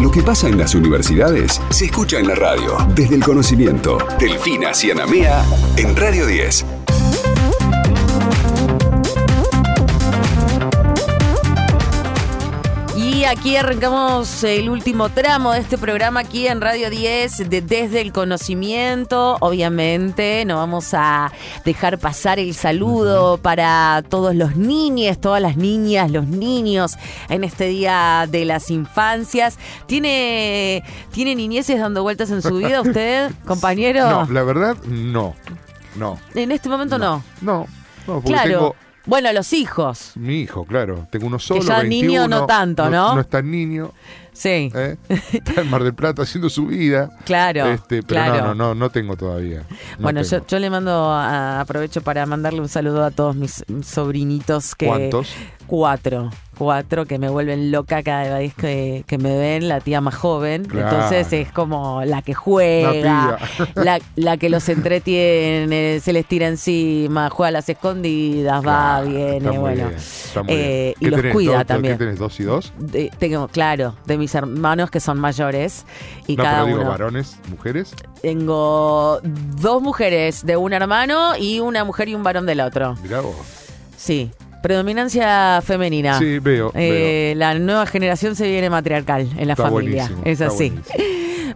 [0.00, 2.78] Lo que pasa en las universidades se escucha en la radio.
[2.94, 3.98] Desde el conocimiento.
[4.18, 5.44] Delfina Cianamea
[5.76, 6.79] en Radio 10.
[13.30, 18.12] Aquí arrancamos el último tramo de este programa aquí en Radio 10 de Desde el
[18.12, 19.36] Conocimiento.
[19.40, 21.30] Obviamente no vamos a
[21.64, 26.96] dejar pasar el saludo para todos los niños, todas las niñas, los niños
[27.28, 29.58] en este Día de las Infancias.
[29.86, 34.10] ¿Tiene, ¿tiene niñeces dando vueltas en su vida usted, compañero?
[34.10, 35.34] No, la verdad, no.
[35.94, 36.18] No.
[36.34, 37.22] En este momento no.
[37.40, 37.66] No,
[38.06, 38.50] no, porque Claro.
[38.50, 40.12] tengo Bueno, los hijos.
[40.14, 41.06] mi hijo, claro.
[41.10, 41.62] Tengo uno solo.
[41.62, 43.14] ya 21, niño no tanto, ¿no?
[43.14, 43.92] No es tan niño.
[44.32, 44.70] Sí.
[44.74, 44.96] ¿eh?
[45.32, 47.10] Está en Mar del Plata haciendo su vida.
[47.24, 48.36] Claro, Este, pero claro.
[48.48, 49.64] no, no, no, no tengo todavía.
[49.98, 53.64] No bueno, yo, yo le mando, a- aprovecho para mandarle un saludo a todos mis
[53.82, 54.86] sobrinitos que...
[54.86, 55.32] ¿Cuántos?
[55.66, 56.30] Cuatro.
[56.60, 60.66] Cuatro que me vuelven loca cada vez que, que me ven, la tía más joven.
[60.66, 60.90] Claro.
[60.90, 63.38] Entonces es como la que juega,
[63.74, 69.58] la, la que los entretiene, se les tira encima, juega a las escondidas, va, viene,
[69.58, 69.88] bueno.
[69.88, 69.96] bien,
[70.48, 71.94] Eh, y ¿Qué los tenés, cuida dos- también.
[71.94, 72.72] ¿Qué tenés, dos y dos?
[72.78, 75.86] De- tengo, claro, de mis hermanos que son mayores
[76.26, 76.90] y no, cada pero digo uno.
[76.90, 77.94] varones, mujeres.
[78.20, 82.96] Tengo dos mujeres de un hermano y una mujer y un varón del otro.
[83.02, 83.34] Mirá vos.
[83.96, 84.30] Sí,
[84.60, 86.18] predominancia femenina.
[86.18, 90.10] Sí, veo, Eh, La nueva generación se viene matriarcal en la Está familia.
[90.24, 90.72] Es así.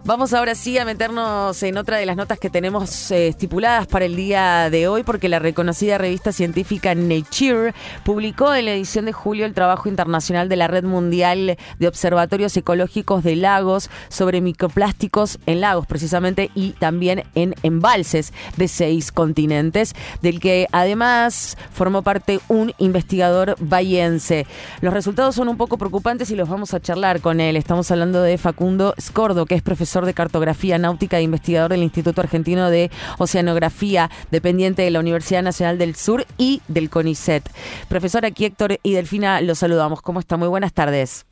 [0.07, 4.05] Vamos ahora sí a meternos en otra de las notas que tenemos eh, estipuladas para
[4.05, 9.13] el día de hoy, porque la reconocida revista científica Nature publicó en la edición de
[9.13, 15.39] julio el trabajo internacional de la Red Mundial de Observatorios Ecológicos de Lagos sobre microplásticos
[15.47, 22.41] en lagos, precisamente, y también en embalses de seis continentes, del que además formó parte
[22.47, 24.45] un investigador bahiense.
[24.81, 27.57] Los resultados son un poco preocupantes y los vamos a charlar con él.
[27.57, 32.19] Estamos hablando de Facundo Scordo, que es profesor de cartografía náutica e investigador del Instituto
[32.19, 37.43] Argentino de Oceanografía, dependiente de la Universidad Nacional del Sur y del CONICET.
[37.87, 40.01] Profesor, aquí Héctor y Delfina los saludamos.
[40.01, 40.35] ¿Cómo está?
[40.35, 41.25] Muy buenas tardes.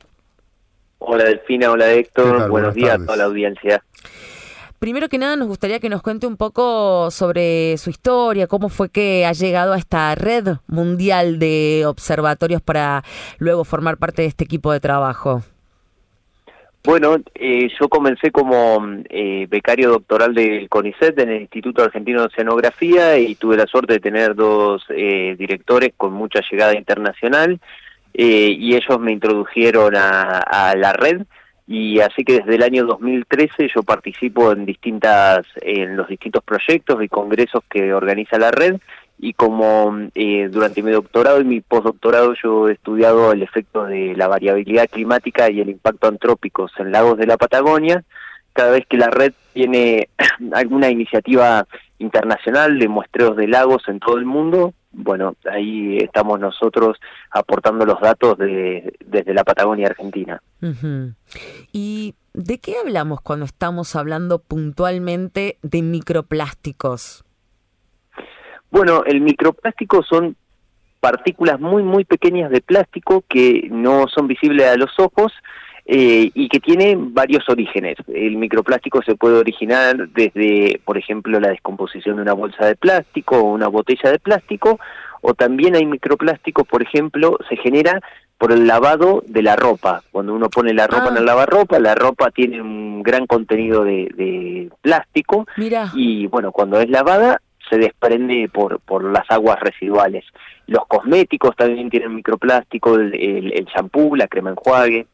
[0.98, 2.50] Hola Delfina, hola ¿Qué Héctor, tal?
[2.50, 3.02] buenos Buenas días tardes.
[3.02, 3.84] a toda la audiencia.
[4.78, 8.90] Primero que nada, nos gustaría que nos cuente un poco sobre su historia, cómo fue
[8.90, 13.02] que ha llegado a esta red mundial de observatorios para
[13.38, 15.42] luego formar parte de este equipo de trabajo.
[16.86, 22.26] Bueno, eh, yo comencé como eh, becario doctoral del CONICET en el Instituto Argentino de
[22.26, 27.58] Oceanografía y tuve la suerte de tener dos eh, directores con mucha llegada internacional
[28.12, 31.22] eh, y ellos me introdujeron a, a la red.
[31.66, 37.02] Y así que desde el año 2013 yo participo en distintas en los distintos proyectos
[37.02, 38.76] y congresos que organiza la red
[39.18, 44.14] y como eh, durante mi doctorado y mi postdoctorado yo he estudiado el efecto de
[44.16, 48.04] la variabilidad climática y el impacto antrópicos en lagos de la Patagonia,
[48.52, 50.08] cada vez que la red tiene
[50.52, 51.66] alguna iniciativa
[51.98, 56.98] internacional de muestreos de lagos en todo el mundo, bueno, ahí estamos nosotros
[57.30, 60.40] aportando los datos de, desde la Patagonia Argentina.
[61.72, 67.24] ¿Y de qué hablamos cuando estamos hablando puntualmente de microplásticos?
[68.74, 70.34] Bueno, el microplástico son
[70.98, 75.32] partículas muy, muy pequeñas de plástico que no son visibles a los ojos
[75.86, 77.96] eh, y que tienen varios orígenes.
[78.12, 83.38] El microplástico se puede originar desde, por ejemplo, la descomposición de una bolsa de plástico
[83.38, 84.80] o una botella de plástico,
[85.20, 88.00] o también hay microplásticos, por ejemplo, se genera
[88.38, 90.02] por el lavado de la ropa.
[90.10, 91.10] Cuando uno pone la ropa Ah.
[91.12, 96.50] en el lavarropa, la ropa tiene un gran contenido de, de plástico Mira, y bueno,
[96.50, 100.24] cuando es lavada se desprende por, por las aguas residuales.
[100.66, 105.06] Los cosméticos también tienen microplástico, el, shampoo, la crema enjuague.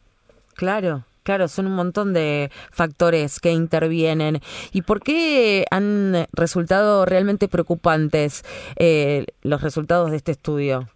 [0.54, 1.04] claro.
[1.22, 4.40] Claro, son un montón de factores que intervienen.
[4.72, 8.42] ¿Y por qué han resultado realmente preocupantes
[8.76, 10.88] eh, los resultados de este estudio?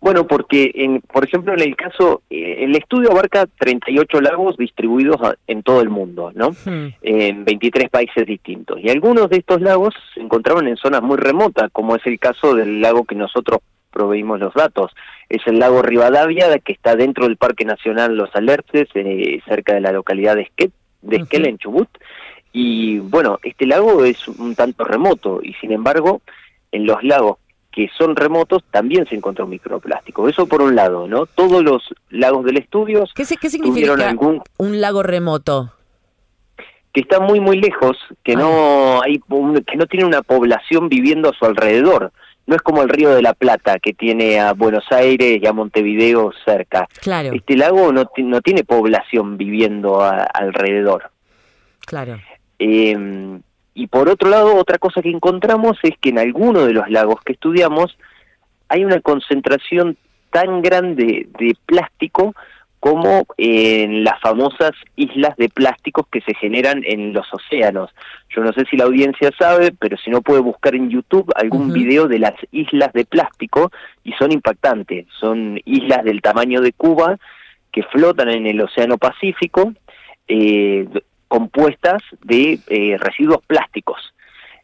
[0.00, 5.20] Bueno, porque, en, por ejemplo, en el caso, eh, el estudio abarca 38 lagos distribuidos
[5.22, 6.50] a- en todo el mundo, ¿no?
[6.64, 6.88] Hmm.
[7.02, 8.78] En 23 países distintos.
[8.82, 12.54] Y algunos de estos lagos se encontraban en zonas muy remotas, como es el caso
[12.54, 13.60] del lago que nosotros
[13.90, 14.92] proveímos los datos.
[15.30, 19.80] Es el lago Rivadavia, que está dentro del Parque Nacional Los Alerces, eh, cerca de
[19.80, 21.88] la localidad de Esquel, de Esquel en Chubut.
[22.52, 26.20] Y bueno, este lago es un tanto remoto, y sin embargo,
[26.72, 27.38] en los lagos
[27.76, 30.28] que son remotos también se encontró microplástico.
[30.30, 31.26] Eso por un lado, ¿no?
[31.26, 35.72] Todos los lagos del estudio ¿Qué, qué significa algún un lago remoto?
[36.94, 38.36] que está muy muy lejos, que Ah.
[38.36, 39.20] no hay
[39.66, 42.10] que no tiene una población viviendo a su alrededor.
[42.48, 45.52] no es como el río de la Plata que tiene a Buenos Aires y a
[45.52, 46.86] Montevideo cerca.
[47.02, 51.10] Claro, Este lago no, no tiene población viviendo a- alrededor.
[51.80, 52.18] claro.
[52.60, 52.96] Eh,
[53.76, 57.20] y por otro lado, otra cosa que encontramos es que en alguno de los lagos
[57.22, 57.98] que estudiamos
[58.68, 59.98] hay una concentración
[60.30, 62.34] tan grande de plástico
[62.80, 67.90] como en las famosas islas de plásticos que se generan en los océanos.
[68.34, 71.70] Yo no sé si la audiencia sabe, pero si no puede buscar en YouTube algún
[71.74, 73.70] video de las islas de plástico
[74.04, 75.06] y son impactantes.
[75.20, 77.18] Son islas del tamaño de Cuba
[77.72, 79.74] que flotan en el Océano Pacífico,
[80.28, 80.88] eh,
[81.28, 83.98] compuestas de eh, residuos plásticos.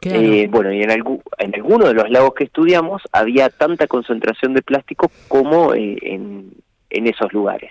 [0.01, 0.21] Claro.
[0.21, 4.53] Eh, bueno, y en, algu- en alguno de los lagos que estudiamos había tanta concentración
[4.55, 6.53] de plástico como eh, en,
[6.91, 7.71] en esos lugares.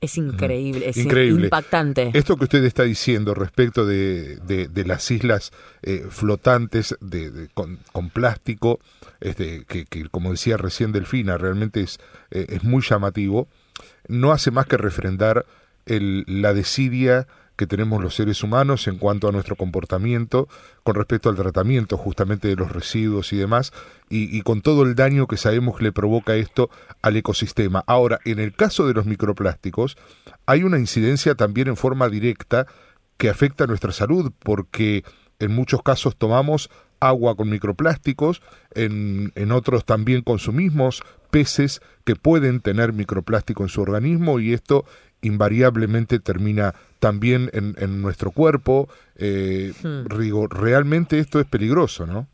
[0.00, 1.44] es increíble, es Increíble.
[1.46, 2.10] impactante.
[2.14, 5.52] Esto que usted está diciendo respecto de, de- de las islas
[5.82, 8.78] eh, flotantes de, de- con, con plástico,
[9.20, 11.98] este, que, que, como decía recién Delfina, realmente es,
[12.30, 13.48] eh, es muy llamativo,
[14.08, 15.46] no hace más que refrendar
[15.86, 17.26] el- la desidia
[17.56, 20.48] que tenemos los seres humanos en cuanto a nuestro comportamiento
[20.82, 23.72] con respecto al tratamiento justamente de los residuos y demás,
[24.08, 26.68] y, con todo el daño que sabemos que le provoca esto
[27.00, 27.82] al ecosistema.
[27.86, 29.96] Ahora, en el caso de los microplásticos,
[30.44, 32.66] hay una incidencia también en forma directa
[33.16, 35.04] que afecta a nuestra salud, porque
[35.38, 36.68] en muchos casos tomamos
[37.00, 38.42] agua con microplásticos,
[38.74, 44.84] en, en otros también consumimos peces que pueden tener microplástico en su organismo y esto
[45.22, 48.88] invariablemente termina también en, en nuestro cuerpo.
[49.18, 50.04] Eh, Hmm.
[50.20, 52.28] digo, realmente esto es peligroso, ¿no?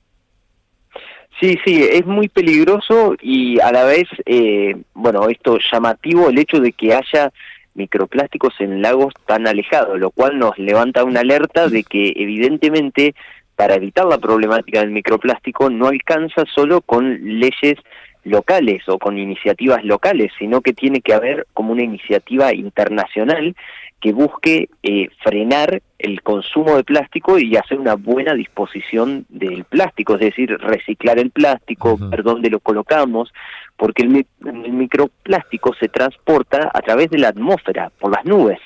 [1.41, 6.61] Sí, sí, es muy peligroso y a la vez, eh, bueno, esto llamativo el hecho
[6.61, 7.33] de que haya
[7.75, 13.15] microplásticos en lagos tan alejados, lo cual nos levanta una alerta de que evidentemente
[13.57, 17.77] para evitar la problemática del microplástico no alcanza solo con leyes
[18.25, 23.55] locales o con iniciativas locales, sino que tiene que haber como una iniciativa internacional
[24.01, 30.15] que busque eh, frenar el consumo de plástico y hacer una buena disposición del plástico,
[30.15, 33.33] es decir, reciclar el plástico, ver dónde lo colocamos,
[33.77, 38.61] porque el, el microplástico se transporta a través de la atmósfera, por las nubes.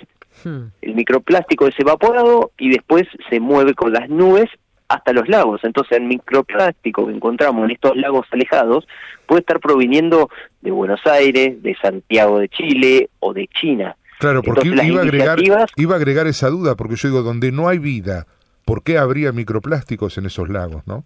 [0.44, 0.66] Hmm.
[0.82, 4.50] El microplástico es evaporado y después se mueve con las nubes
[4.88, 5.62] hasta los lagos.
[5.64, 8.86] Entonces el microplástico que encontramos en estos lagos alejados
[9.26, 10.28] puede estar proviniendo
[10.60, 13.96] de Buenos Aires, de Santiago de Chile o de China.
[14.22, 15.38] Claro, porque Entonces, iba a, agregar,
[15.76, 18.26] iba a agregar esa duda, porque yo digo, donde no hay vida,
[18.64, 21.04] ¿por qué habría microplásticos en esos lagos, no?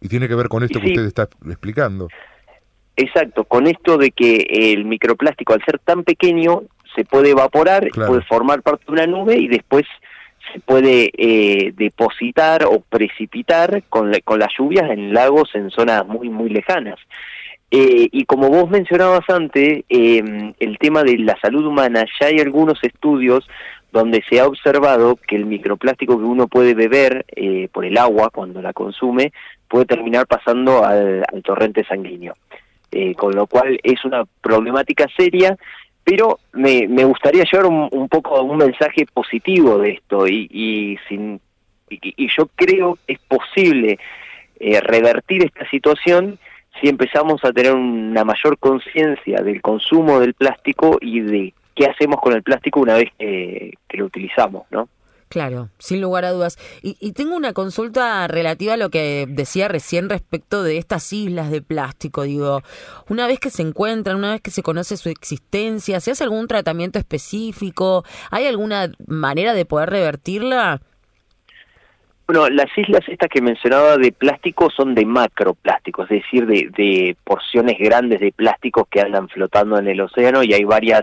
[0.00, 2.08] Y tiene que ver con esto que usted está explicando.
[2.96, 6.62] Exacto, con esto de que el microplástico al ser tan pequeño
[6.94, 8.10] se puede evaporar, Claro.
[8.12, 9.84] puede formar parte de una nube y después
[10.52, 16.06] se puede eh, depositar o precipitar con, la- con las lluvias en lagos en zonas
[16.06, 16.98] muy muy lejanas.
[17.70, 22.38] Eh, y como vos mencionabas antes, eh, el tema de la salud humana, ya hay
[22.38, 23.48] algunos estudios
[23.92, 28.30] donde se ha observado que el microplástico que uno puede beber eh, por el agua
[28.30, 29.32] cuando la consume
[29.68, 32.34] puede terminar pasando al, al torrente sanguíneo.
[32.92, 35.56] Eh, con lo cual es una problemática seria,
[36.02, 40.98] pero me, me gustaría llevar un, un poco un mensaje positivo de esto y, y,
[41.08, 41.40] sin,
[41.88, 43.96] y, y yo creo que es posible
[44.58, 46.40] eh, revertir esta situación
[46.80, 52.20] si empezamos a tener una mayor conciencia del consumo del plástico y de qué hacemos
[52.20, 54.88] con el plástico una vez que, lo utilizamos, ¿no?
[55.28, 56.58] Claro, sin lugar a dudas.
[56.82, 61.52] Y, y tengo una consulta relativa a lo que decía recién respecto de estas islas
[61.52, 62.24] de plástico.
[62.24, 62.62] Digo,
[63.08, 66.48] una vez que se encuentran, una vez que se conoce su existencia, ¿se hace algún
[66.48, 68.04] tratamiento específico?
[68.32, 70.80] ¿Hay alguna manera de poder revertirla?
[72.32, 77.76] Bueno, las islas estas que mencionaba de plástico son de macroplástico, es decir, de, porciones
[77.76, 81.02] grandes de plásticos que andan flotando en el océano y hay varias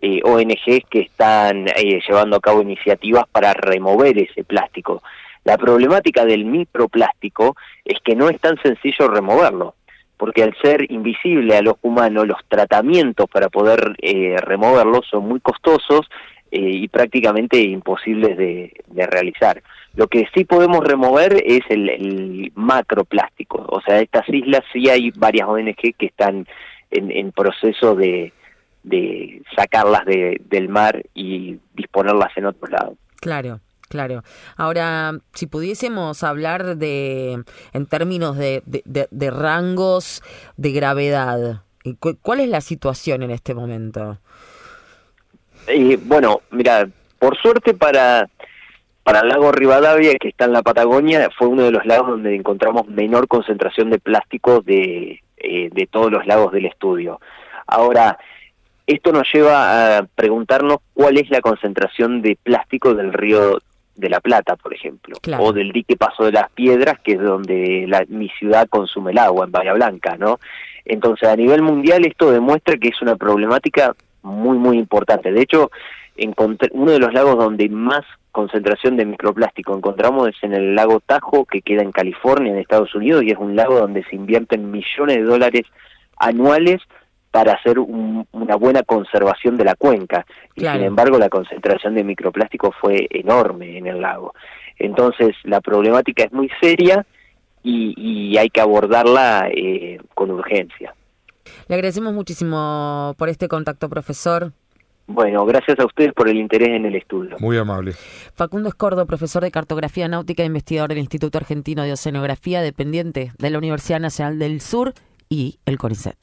[0.00, 5.02] eh, ONGs que están eh, llevando a cabo iniciativas para remover ese plástico.
[5.44, 9.74] La problemática del microplástico es que no es tan sencillo removerlo,
[10.16, 15.40] porque al ser invisible a los humanos, los tratamientos para poder eh, removerlo son muy
[15.40, 16.08] costosos
[16.50, 19.60] eh, y prácticamente imposibles de realizar.
[19.96, 25.10] Lo que sí podemos remover es el, el macroplástico, o sea, estas islas sí hay
[25.12, 26.46] varias ONG que están
[26.90, 28.32] en, en proceso de,
[28.82, 32.96] de sacarlas de, del mar y disponerlas en otro lado.
[33.20, 33.60] Claro.
[33.90, 34.24] Claro.
[34.56, 40.20] Ahora, si pudiésemos hablar de, en términos de, de, de, de rangos
[40.56, 44.18] de gravedad, ¿y cu- ¿cuál es la situación en este momento?
[45.68, 46.88] Eh, bueno, mira,
[47.20, 48.28] por suerte para,
[49.04, 52.34] para el lago Rivadavia, que está en la Patagonia, fue uno de los lagos donde
[52.34, 57.20] encontramos menor concentración de plástico de, eh, de todos los lagos del estudio.
[57.66, 58.18] Ahora,
[58.86, 63.58] esto nos lleva a preguntarnos cuál es la concentración de plástico del río
[63.94, 67.84] de la Plata, por ejemplo, o del dique Paso de las Piedras, que es donde
[67.86, 70.40] la, mi ciudad consume el agua, en Bahía Blanca, ¿no?
[70.84, 75.30] Entonces, a nivel mundial esto demuestra que es una problemática muy, muy importante.
[75.30, 75.70] De hecho,
[76.72, 81.44] uno de los lagos donde más concentración de microplástico encontramos es en el lago Tajo,
[81.44, 85.18] que queda en California, en Estados Unidos, y es un lago donde se invierten millones
[85.18, 85.62] de dólares
[86.18, 86.82] anuales
[87.30, 90.26] para hacer una buena conservación de la cuenca.
[90.56, 94.34] Y sin embargo, la concentración de microplástico fue enorme en el lago.
[94.78, 97.06] Entonces, la problemática es muy seria
[97.62, 100.94] y, hay que abordarla eh, con urgencia.
[101.68, 104.52] Le agradecemos muchísimo por este contacto, profesor.
[105.06, 107.36] Bueno, gracias a ustedes por el interés en el estudio.
[107.38, 107.92] Muy amable.
[108.34, 113.50] Facundo Escordo, profesor de cartografía náutica e investigador del Instituto Argentino de Oceanografía, dependiente de
[113.50, 114.94] la Universidad Nacional del Sur
[115.28, 116.16] y el CONICET.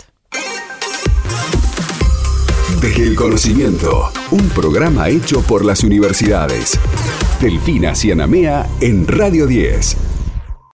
[2.82, 6.80] Desde el conocimiento, un programa hecho por las universidades.
[7.40, 10.11] Delfina Cianamea en Radio 10.